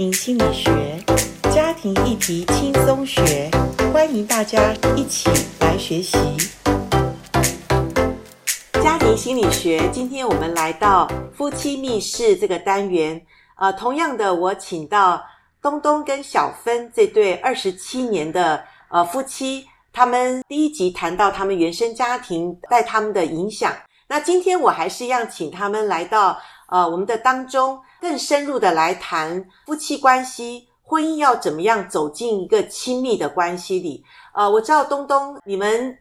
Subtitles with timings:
[0.00, 0.72] 庭心理学，
[1.52, 3.50] 家庭议题轻松学，
[3.92, 5.28] 欢迎大家一起
[5.60, 6.16] 来学习。
[8.82, 13.20] 家庭心理学，今天我们来到夫妻密室这个单元。
[13.56, 15.22] 呃，同样的，我请到
[15.60, 23.70] 东东跟小芬这对二十七年的呃夫妻，他们第一集谈到他们原生家庭带他们的影响。
[24.08, 26.40] 那今天我还是要请他们来到
[26.70, 27.78] 呃我们的当中。
[28.00, 34.02] 更深入的来谈夫妻关系，婚姻要怎么样走进一个亲密的关系里？
[34.34, 35.96] 呃，我知道东东，你们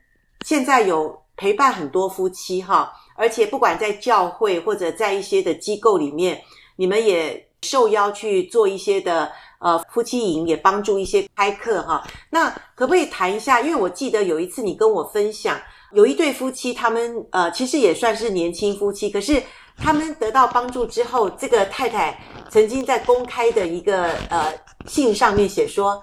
[0.45, 6.41] 现在有陪伴很多夫妻哈，而且不管在教会或者在一些的机构里面，
[6.77, 12.07] 你们也受邀去做一些的呃夫妻营，也帮助一些开课哈。
[12.29, 13.59] 那可不可以谈一下？
[13.59, 15.59] 因为我记得有一次你跟我分享，
[15.91, 19.43] 有一对夫妻，他们呃其实也算是年轻夫妻，可是。
[19.81, 22.19] 他们得到帮助之后，这个太太
[22.49, 24.53] 曾经在公开的一个呃
[24.85, 26.01] 信上面写说，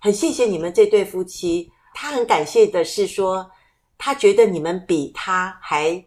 [0.00, 1.70] 很谢谢你们这对夫妻。
[1.94, 3.48] 他很感谢的是说，
[3.96, 6.04] 他觉得你们比他还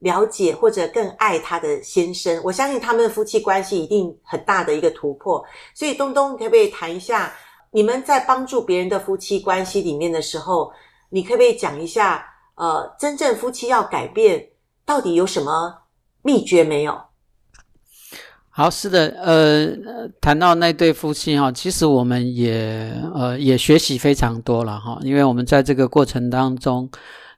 [0.00, 2.40] 了解或者更爱他的先生。
[2.44, 5.44] 我相信他们的夫妻关系一定很大的一个突破。
[5.74, 7.32] 所以东东可不可以谈一下，
[7.70, 10.72] 你们在帮助别人的夫妻关系里面的时候，
[11.08, 14.48] 你可不可以讲一下，呃，真正夫妻要改变
[14.84, 15.76] 到底有什么？
[16.28, 16.94] 秘诀没有。
[18.50, 19.68] 好，是的，呃，
[20.20, 26.86] 谈到那对夫妻哈，其实我们也呃也学习非常多了哈，因为我们在这个过程当中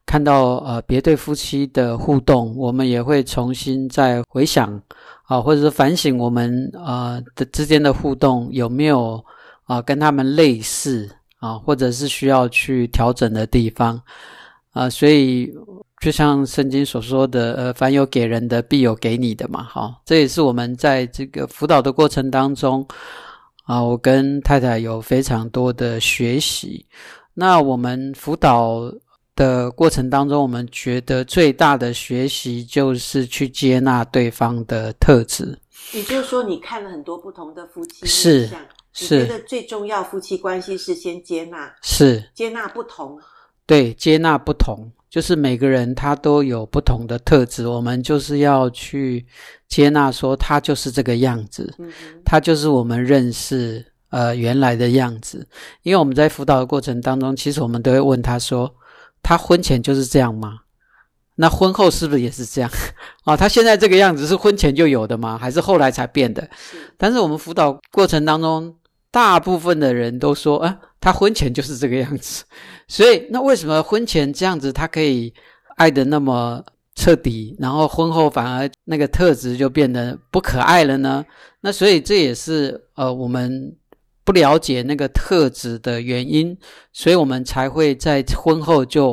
[0.04, 4.82] 看到呃别对夫妻的互动，我们也会重新再回想
[5.28, 9.24] 啊，或者是反省我们呃的之间的互动有没有
[9.66, 14.02] 啊跟他们类似啊，或者是需要去调整的地方
[14.72, 15.48] 啊，所以。
[16.00, 22.86] 就像圣经所说的，呃，凡有给人的，必有给你的嘛，好，这也是我们在这个辅导的过程当中，
[23.64, 26.86] 啊，我跟太太有非常多的学习。
[27.34, 28.90] 那我们辅导
[29.36, 35.58] 的过程当中，我们觉得最大的学习就是去接纳对方的特质。
[35.92, 38.48] 也就是说，你看了很多不同的夫妻，是
[38.94, 43.18] 是，你觉得最重要夫妻关系是先接纳，是接纳不同，
[43.66, 44.90] 对，接纳不同。
[45.10, 49.26] 就是每个人他都有不同的特质，我们就是要去
[49.68, 51.74] 接纳，说他就是这个样子，
[52.24, 55.46] 他就是我们认识呃原来的样子。
[55.82, 58.72] 因为我们在辅导的过程当中，其实我们都会问他说，
[59.20, 60.60] 他婚前就是这样吗？
[61.34, 62.70] 那婚后是不是也是这样？
[63.24, 65.36] 啊， 他现在这个样子是婚前就有的吗？
[65.36, 66.48] 还是后来才变的？
[66.96, 68.76] 但是我们辅导过程当中，
[69.10, 72.44] 大部分的人都说，啊，他婚前就是这个样子。
[72.86, 75.32] 所以，那为什么婚前这样子他可以
[75.76, 76.62] 爱得那么
[76.94, 81.24] 彻底，然后婚后反而那个特质就变得不可爱了呢？
[81.62, 83.74] 那所以这也是呃我们
[84.24, 86.56] 不了解那个特质的原因，
[86.92, 89.12] 所以我们才会在婚后就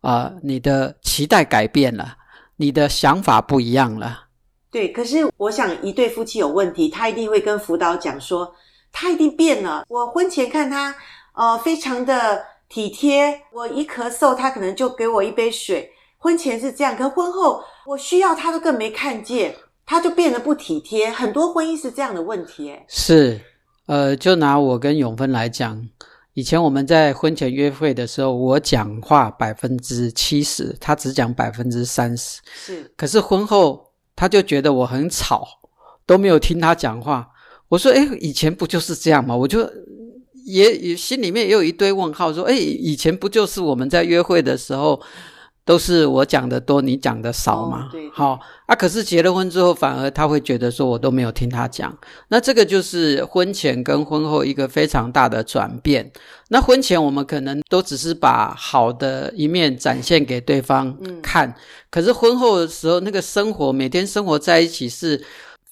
[0.00, 2.16] 啊、呃、你的期待改变了，
[2.56, 4.26] 你的想法不一样了。
[4.70, 8.54] 对，可是我想一对夫妻有问题，他一定会跟辅导讲说，
[8.92, 9.84] 他一定变了。
[9.88, 10.94] 我婚前看他
[11.38, 12.44] 呃非常的。
[12.70, 15.90] 体贴，我一咳嗽，他可能就给我一杯水。
[16.18, 19.56] 婚前是这样，可婚后我需要他都更没看见，
[19.86, 21.10] 他就变得不体贴。
[21.10, 23.40] 很多婚姻是这样的问题，诶是，
[23.86, 25.82] 呃，就拿我跟永芬来讲，
[26.34, 32.92] 以前我们在婚前约会的时候，我讲话百分之七十，他只讲百分之三十，是。
[32.98, 33.82] 可是婚后
[34.14, 35.48] 他就觉得我很吵，
[36.04, 37.26] 都没有听他讲话。
[37.70, 39.34] 我说，哎，以前不就是这样吗？
[39.34, 39.66] 我就。
[40.48, 45.00] 也也心里面也有一堆问号，说：“哎，以前不就是我们在约会的时候，
[45.64, 51.94] 都是我讲的多，你讲的少吗？”好、哦、啊，可是结了婚之后，反而他会觉得说我都没有听他讲。
[52.28, 56.10] 那这个就是婚前跟婚后一个非常大的转变。
[56.48, 61.54] 那婚前我们可能都只是把好的一面展现给对方看，嗯、
[61.90, 65.22] 可是婚后的时候，那个生活每天生活在一起是。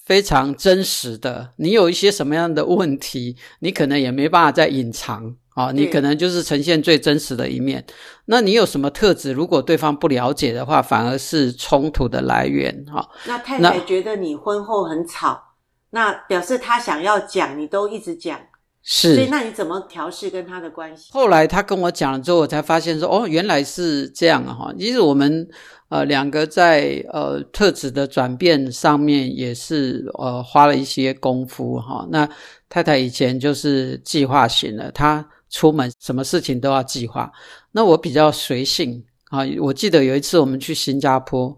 [0.06, 7.84] 非常真实的，你有一些什么样的问题，你可能也没办法再隐藏啊，你可能就是呈现最真实的一面。
[8.26, 9.32] 那你有什么特质？
[9.32, 13.08] 如果对方不了解的话，反而是冲突的来源哈。
[13.26, 15.42] 那太太觉得你婚后很吵，
[15.90, 18.38] 那，那表示她想要讲，你都一直讲，
[18.84, 19.16] 是。
[19.16, 21.10] 所以那你怎么调试跟他的关系？
[21.12, 24.72] 后来他跟我讲了之后，我才发现说，哦，原来是这样啊哈。
[24.78, 25.48] 其实我们。
[25.88, 32.06] 呃，两个在呃特质的转变上面也是呃花了一些功夫哈。
[32.10, 32.28] 那
[32.68, 37.30] 太太以前就是计划型的，她出门什么事情都要计划。
[37.70, 39.40] 那我比较随性啊。
[39.60, 41.56] 我记得有一次我们去新加坡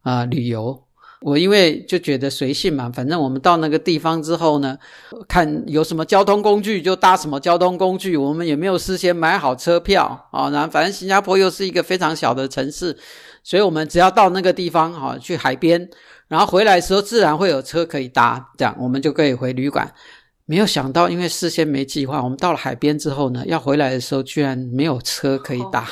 [0.00, 0.82] 啊、旅游
[1.22, 4.76] 我因为就觉得随性嘛，反正我们到那个地方之后呢，
[5.28, 10.50] 看有什么交通工具就搭什么交通工具，我们也没有事先买好车票啊。
[10.50, 12.96] 然后反正新加坡又是一个非常小的城市，
[13.42, 15.88] 所以我们只要到那个地方哈，去海边，
[16.28, 19.92] 然后回来的时候自然会有车可以搭，这样我们就可以回旅馆。
[20.44, 25.88] 没有想到，因为事先没计划，我们到了海边之后呢，要回来的时候居然没有车可以搭，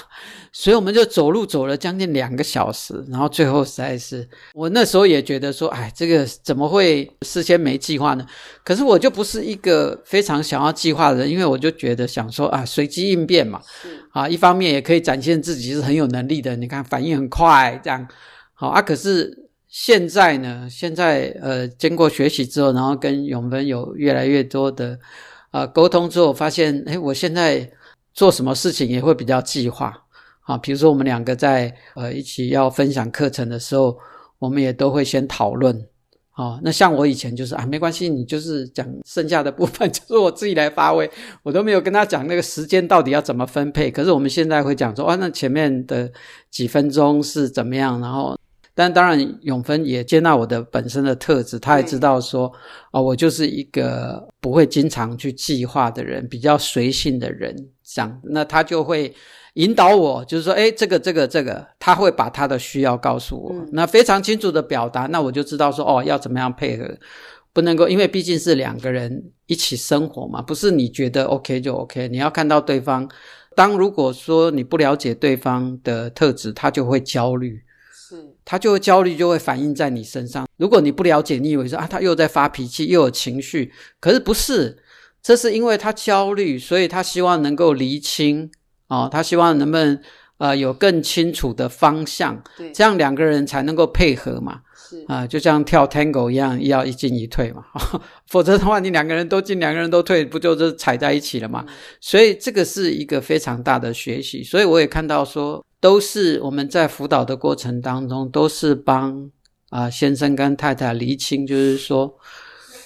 [0.53, 8.27] 所以我们就走路走了将近两个小时，然后最后实在是，我那时候也觉得说，哎，这个怎么会事先没计划呢？
[8.65, 13.61] 可是我就不是一个非常想要计划的人，因为我就觉得想说啊，随机应变嘛，
[14.11, 18.07] 啊，一方面也可以展现自己是很有能力的，你看反应很快，这样
[18.55, 19.50] 好啊，可是。
[19.71, 24.99] 现在呢，现在呃，经过学习之后，然后跟永芬有越来越多的
[25.53, 27.71] 呃沟通之后，发现，诶，我现在
[28.13, 29.97] 做什么事情也会比较计划
[30.43, 30.59] 啊。
[30.59, 33.97] 比如说，我们两个在呃一起要分享课程的时候，
[34.41, 35.87] 我们也都会先讨论。
[36.33, 41.09] 啊，那像我以前就是啊，没关系，你就是讲剩下的部分， 就是我自己来发挥，
[41.45, 43.89] 我都没有跟他讲那个时间到底要怎么分配。
[43.89, 46.11] 可是我们现在会讲说，啊，那前面的
[46.51, 48.37] 几分钟是怎么样，然后。
[48.73, 52.47] 但当然，永芬也接纳我的本身的特质，他也知道说，
[52.91, 59.13] 啊、哦，我就是一个不会经常去计划的人，比较随性的人，这样，那他就会
[59.55, 66.89] 引导我，就是说，哎，这个这个这个，他会把他的需要告诉我，嗯、那非常清楚的表达，那我就知道说，哦，要怎么样配合，
[67.53, 73.07] 不能够，因为毕竟是两个人一起生活嘛，不是你觉得 OK 就 OK，你要看到对方，
[73.55, 77.61] 当如果说你不了解对方的特质，他就会焦虑。
[78.45, 80.47] 他就会焦虑，就会反映在你身上。
[80.57, 84.83] 如果你不了解，你以为说啊，他又在发脾气，又有情绪，可是不是，
[85.23, 88.51] 这是因为他焦虑，所以他希望能够厘清
[88.89, 90.01] 啊、哦，他希望能不能
[90.39, 94.63] 呃有更清楚的方向，对，这样两个人才能够配合嘛。
[94.75, 97.65] 是啊、呃，就像跳 Tango 一样，要一进一退嘛，
[98.27, 101.65] 否则的话，你两个人都进，两个人都退，不就是踩在一起了吗？
[101.69, 104.43] 嗯、所以这个是一个非常大的学习。
[104.43, 105.65] 所以我也看到说。
[105.81, 109.31] 都是我们在辅导的过程当中，都是帮
[109.71, 112.19] 啊、呃、先生跟太太厘清，就是说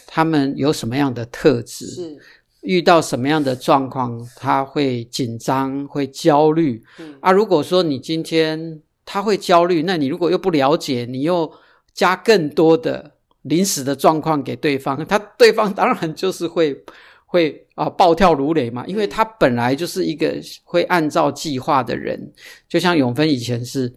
[0.07, 2.19] 他们有什么样的特质，是
[2.63, 6.83] 遇到什么样的状况，他会紧张、会焦虑。
[7.01, 11.53] 嗯、啊，如果说你今天他会焦虑，那你如果又不了解，你又
[11.93, 13.13] 加更多的
[13.43, 16.85] 临时的状况给对方，他对方当然就是会。
[17.35, 20.33] 会啊，暴跳如雷嘛，因为他本来就是一个
[20.63, 22.33] 会按照计划的人，
[22.69, 23.93] 就像永芬以前是，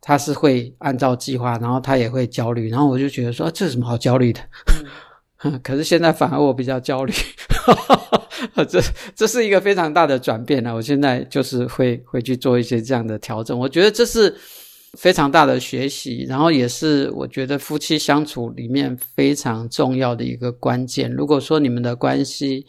[0.00, 4.40] 他是会按照计划，然后他也会焦虑，然后我就觉得说，啊，这有什么好焦虑的？
[5.42, 7.12] 嗯、 可是现在反而我比较焦虑，
[8.68, 8.80] 这
[9.16, 10.72] 这是一个非常大的转变呢。
[10.72, 14.32] 我现在就是会会去做一些这样的调整，我觉得这是。
[14.96, 21.12] 非常大的学习，然后也是我觉得夫妻相处里面非常重要的一个关键。
[21.12, 22.66] 如果说你们的关系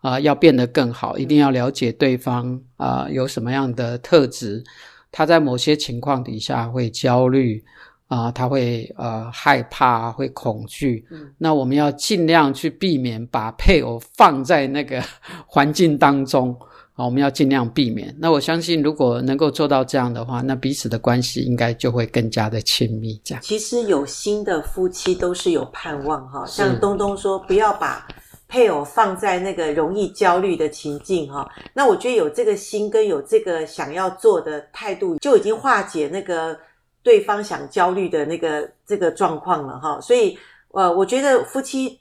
[0.00, 4.62] 啊、呃、要变得更好，一定要了解对方啊、呃、有什么样的特质，
[5.10, 7.62] 他在某些情况底下会焦虑
[8.08, 11.06] 啊、呃，他会呃害怕，会恐惧。
[11.10, 15.02] 嗯，那我们要尽量去避免把配偶放在那个
[15.46, 16.54] 环境当中。
[17.02, 18.14] 好，我们要尽量避免。
[18.16, 23.20] 那我相信，如果能够做到这样的话，那彼此的关系应该就会更加的亲密。
[23.24, 26.46] 这样，其实有心的夫妻都是有盼望哈。
[26.46, 28.06] 像东东说，不要把
[28.46, 31.50] 配偶放在那个容易焦虑的情境哈。
[31.74, 36.56] 那我觉得有这个心跟有这个想要做的态度，就已经化解那个
[37.02, 40.00] 对方想焦虑的那个这个状况了哈。
[40.00, 41.98] 所以，呃，我觉得夫妻。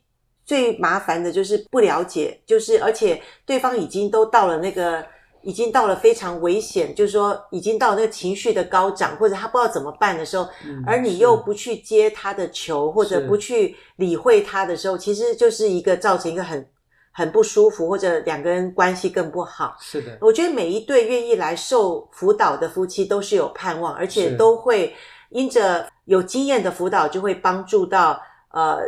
[0.51, 5.01] 最麻烦的就是不了解，就是而且对方已经都到了那个，
[5.43, 16.67] 已经到了非常危险，就是说已经到了那个情绪的高涨，或者他不知道怎么办的时候，嗯、而你又不去接他的球，或者不去理会他的时候，其实就是一个造成一个很
[17.13, 19.77] 很不舒服，或者两个人关系更不好。
[19.79, 24.93] 是的，我觉得每一对愿意来受辅导的夫妻都是有盼望，而且都会
[25.29, 28.79] 因着有经验的辅导，就会帮助到呃。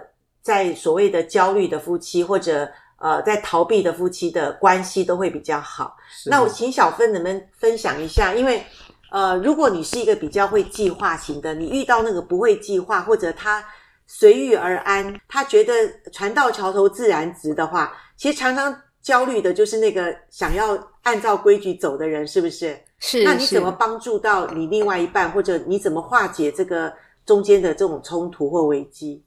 [0.44, 5.96] 在所谓的焦虑的夫妻，或者呃，在逃避的夫妻的关系都会比较好。
[6.26, 8.36] 那我请小芬能不能分享一下？
[8.36, 8.64] 因为
[9.12, 13.64] 呃，如果你是一个比较会计划型的，你遇到那个不会计划，或者他
[14.06, 15.74] 随遇而安，他觉得
[16.12, 22.78] 船到桥头自然直的话，其实常常焦虑的就是那个想要按照规矩走的人，是不是？
[23.00, 23.24] 是。
[23.24, 26.94] 那你怎么帮助到你另外一半，或者你怎么化解这个
[27.26, 29.24] 中间的这种冲突或危机？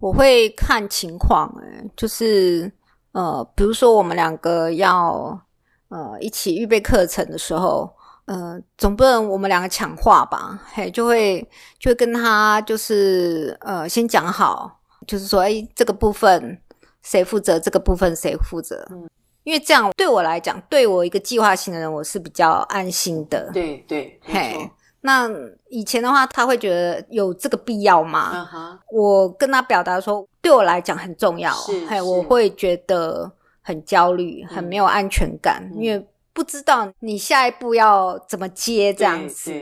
[0.00, 2.70] 我会看情况，诶，就是
[3.12, 5.40] 呃，比如说我们两个要
[5.88, 7.90] 呃一起预备课程的时候，
[8.26, 10.60] 呃，总不能我们两个抢话吧？
[10.72, 11.40] 嘿，就会
[11.80, 16.60] 就会跟他就是呃，先讲好，就是说，哎，这个部分
[17.02, 17.58] 谁负责？
[17.58, 18.86] 这个部分谁负责？
[18.90, 19.08] 嗯，
[19.42, 23.50] 因为这样对我来讲，对我一个计划性的人，我是比较安心的。
[23.52, 24.70] 对对，嘿。
[25.00, 25.30] 那
[25.68, 28.78] 以前的话，他会觉得有这个必要吗？Uh huh.
[28.90, 33.30] 我跟他表达说，对我来讲很重要，是嘿，我会觉得
[33.62, 39.52] 很焦虑，很没有安全感，嗯、因为不知道你下一步要怎么接这样子。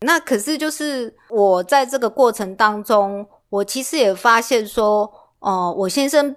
[0.00, 5.02] 那可是就是我在这个过程当中，我其实也发现说，
[5.38, 6.34] 哦、呃，我先生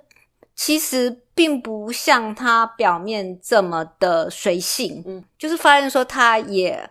[0.56, 6.88] 其实并不像他表面这么的随性，嗯，就是发现说他也。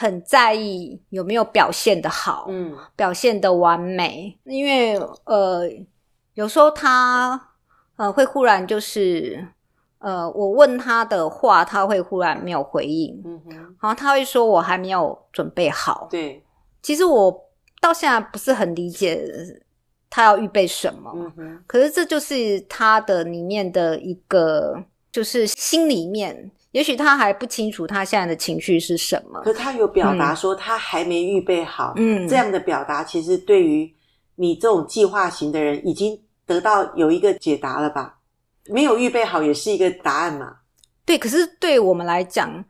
[0.00, 5.68] 很在意有没有表现的好，嗯，表现的完美，因为呃，
[6.34, 7.48] 有时候他
[7.96, 9.44] 呃会忽然就是
[9.98, 13.50] 呃，我问他的话，他会忽然没有回应，嗯哼，
[13.80, 16.44] 然后他会说我还没有准备好，对，
[16.80, 17.50] 其实我
[17.80, 19.20] 到现在不是很理解
[20.08, 26.52] 他要预备什么，嗯哼，可是这就是他的里面的一个，就是心里面。
[26.72, 31.94] 也许他还不清楚他现在的情绪是什么，可他有表达说他还没预备好。
[31.96, 33.92] 嗯，这样的表达其实对于
[34.36, 38.18] 你这种计划型的人已经得到有一个解答了吧？
[38.66, 40.56] 没有预备好也是一个答案嘛？
[41.06, 42.62] 对，可是对我们来讲，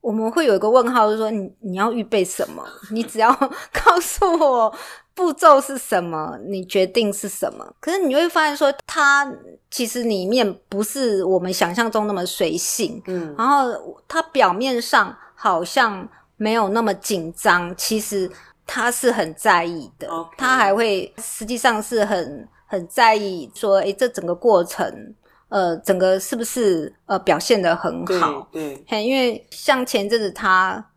[0.00, 2.64] 我们会有一个问号，就是说你你要预备什么？
[2.90, 3.32] 你只要
[3.72, 4.74] 告诉我。
[5.14, 6.38] 步骤是什么？
[6.46, 7.74] 你决定是什么？
[7.80, 9.28] 可是你会发现说，他
[9.68, 13.02] 其实里面不是我们想象中那么随性。
[13.08, 18.30] 嗯，然后他表面上好像没有那么紧张，其实
[18.64, 20.08] 他是很在意的。
[20.36, 25.12] 他还会实际上是很很在意说，诶，这整个过程，
[25.48, 28.48] 呃，整个是不是呃表现的很好？
[28.52, 30.90] 对，对，因为像前阵子他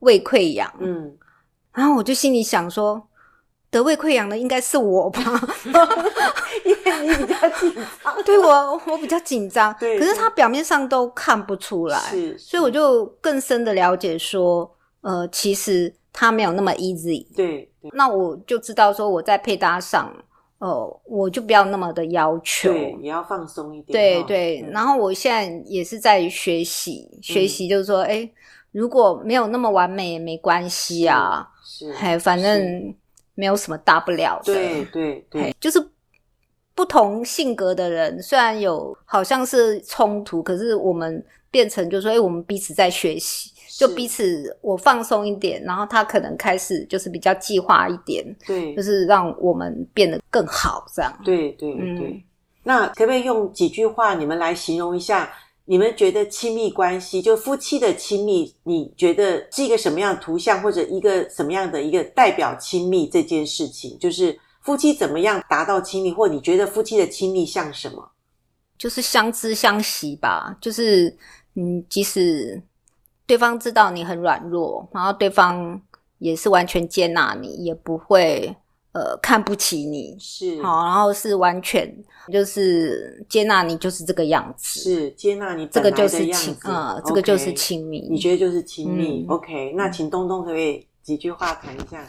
[0.00, 1.16] 胃溃疡，嗯，
[1.72, 3.04] 然后我就心里想说。
[3.70, 5.20] 得胃溃疡的应该是我吧
[6.64, 8.16] 因为你比较紧张。
[8.24, 17.26] 对，我我比较紧张，对，可是他表面上都看不出来，是，所以我就更深的了解说，呃，其实他没有那么 easy。
[17.36, 20.10] 对，那我就知道说我在配搭上，
[20.58, 23.92] 呃，我就不要那么的要求，对，也要放松一点。
[23.92, 28.30] 对对，然后我现在也是在学习，学习就是说，诶，
[28.72, 32.94] 如果没有那么完美也没关系啊，是，哎，反正。
[33.40, 35.80] 没有什么大不了的，对对对，就是
[36.74, 52.10] 不同性格的人，虽然有好像是冲突，可是我们变成就是说，哎，我们彼此在学习，是就彼此我放松一点，然后他可能开始就是比较计划一点，对，就是让我们变得更好，这样，对对对。
[52.10, 52.22] 嗯，
[52.64, 55.32] 那可不可以用几句话你们来形容一下？
[55.64, 63.96] 你们觉得亲密关系，就夫妻的亲密，你觉得是一个什么样的图像，或者一个什么样的一个代表亲密这件事情？
[63.98, 68.10] 就是夫妻怎么样达到亲密，或你觉得夫妻的亲密像什么？
[68.78, 70.56] 就是相知相惜吧。
[70.58, 71.14] 就是
[71.54, 72.60] 嗯，即使
[73.28, 75.80] 对方知道你很软弱，然后对方
[76.18, 78.56] 也是完全接纳你，也不会。
[78.92, 81.94] 呃，看不起你是好，然后是完全
[82.32, 88.08] 就是接纳你，就是这个样子，是接纳你这个就是亲，呃，这个就是亲密。
[88.10, 92.02] 你觉得就是亲密？OK，那请东东可不可以几句话谈一下？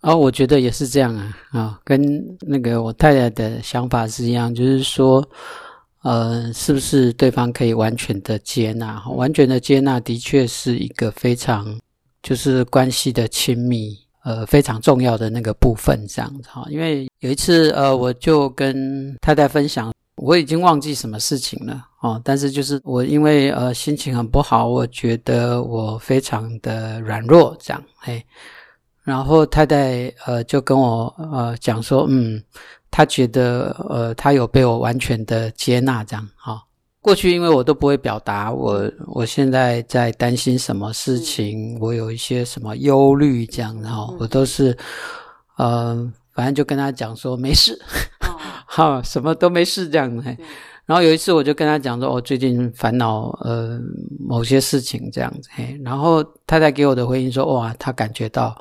[0.00, 2.00] 哦，我觉得也是这样啊，啊，跟
[2.40, 5.22] 那个我太太的想法是一样，就是说，
[6.02, 9.02] 呃，是不是对方可以完全的接纳？
[9.08, 11.78] 完全的接纳的确是一个非常
[12.22, 13.98] 就是关系的亲密。
[14.24, 16.64] 呃，非常重要的那个部分，这样子哈。
[16.70, 22.22] 因为有一次，呃，我就跟太太分享，我已经忘记什么事情了哦。
[22.22, 28.24] 但是就是我因为呃心情很不好，我觉得我非常的软弱，这样嘿。
[29.02, 32.40] 然后太太呃就跟我呃讲说，嗯，
[32.92, 36.52] 她觉得呃他有被我完全的接纳，这样哈。
[36.52, 36.60] 哦
[37.02, 44.70] 过去因为我都不会表达我我现在在担心什么事情，我有一些什么忧虑这样，然后我都是，
[45.58, 47.76] 嗯、呃，反正就跟他讲说没事，
[48.66, 50.16] 哈、 哦，什么都没事这样。
[50.22, 50.38] 嘿，
[50.86, 53.80] 然后有一次我就跟他讲说，我最近烦恼呃
[54.20, 55.50] 某些事情这样子。
[55.54, 58.56] 嘿，然后太太给我的回应说，哇，他感觉到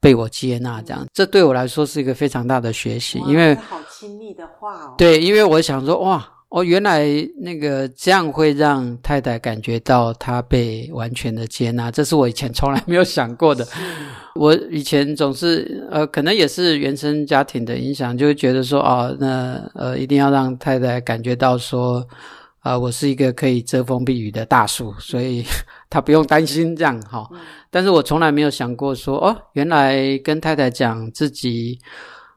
[0.00, 4.94] 被我接纳这样，这对我来说是一个非常大的学习，因为好亲密的话哦。
[4.98, 6.26] 对，因为我想说哇。
[6.50, 13.68] 哦，原来那个这样会让太太感觉到她被完全的接纳，这是我以前从来没有想过的。
[14.34, 21.98] 我以前总是呃，可能也是原生家庭的影响，就会觉得说，哦，那呃，一定要让太太感觉到说，
[22.60, 25.44] 啊、呃，我是一个可以遮风避雨的大树，所以
[25.90, 27.28] 他不用担心这样哈。
[27.70, 31.78] 但是我从来没有想过说，哦，原来跟太太讲自己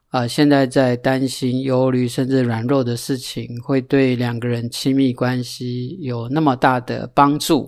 [0.09, 7.67] 啊、呃，现在在担心、忧虑甚至软弱的事情，会对两个人亲密关系有那么大的帮助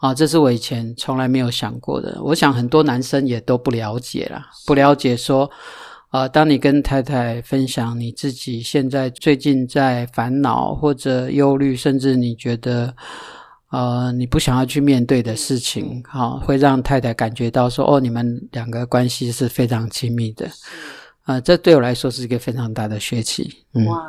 [0.00, 0.14] 啊！
[0.14, 2.20] 这是我以前从来没有想过的。
[2.22, 5.50] 我想很多男生也都不了解啦，不了解说。
[6.12, 12.92] 呃，当你跟太太分享你自己现在最近在烦恼或者忧虑，甚至你觉得
[13.70, 20.48] 呃你不想要去面对的事情，好、哦，会让太太感觉到说，哦，你们两个关系是非常亲密的。
[21.26, 23.64] 呃，这对我来说是一个非常大的学习。
[23.74, 24.04] 嗯、哇，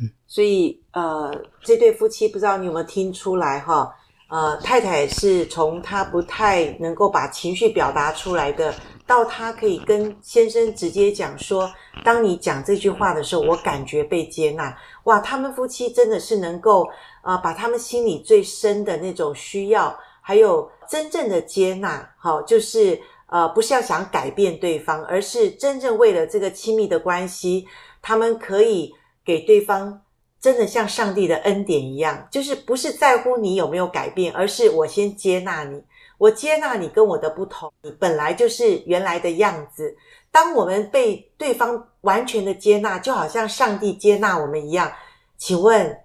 [0.00, 3.88] 嗯，所以呃，这对夫妻不知道你有没有听出来哈？
[4.28, 8.74] 呃，太太是从她不太能够把情绪表达出来的。
[9.06, 11.70] 到他可以跟先生直接讲说，
[12.02, 14.74] 当你讲这句话的时候，我感觉被接纳。
[15.04, 16.88] 哇，他们夫妻真的是能够
[17.22, 27.66] 呃，把他们心里最深的那种需要，还有真正的接纳，好，就是呃，不是要想改变对方，而是真正为了这个亲密的关系，
[28.00, 30.00] 他们可以给对方
[30.40, 35.82] 真的像上帝的恩典一样，就是不是在乎你有没有改变，而是我先接纳你。
[36.18, 39.96] 我接纳你跟我的不同，你本来就是原来的样子。
[40.30, 44.92] 当我们被对方完全的接纳，就好像上帝接纳我们一样。
[45.36, 45.96] 请问，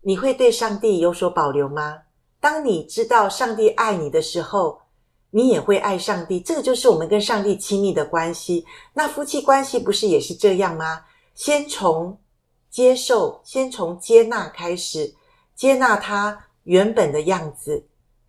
[0.00, 1.98] 你会对上帝有所保留吗？
[2.40, 4.80] 当你知道上帝爱你的时候，
[5.30, 6.40] 你也会爱上帝。
[6.40, 8.64] 这个就是我们跟上帝亲密的关系。
[8.94, 11.04] 那夫妻关系不是也是这样吗？
[11.34, 12.18] 先从
[12.70, 15.14] 接受，先从接纳开始，
[15.54, 17.84] 接纳他原本的样子。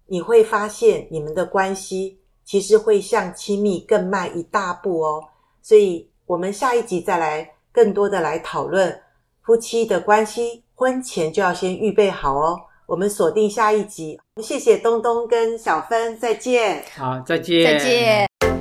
[0.10, 5.24] 你会发现，你们的关系其实会向亲密更迈一大步哦。
[5.62, 9.00] 所以，我们下一集再来更多的来讨论
[9.42, 12.60] 夫妻的关系，婚前就要先预备好哦。
[12.86, 16.84] 我们锁定下一集，谢谢东东跟小芬，再见。
[16.98, 18.59] 好，再见，再见。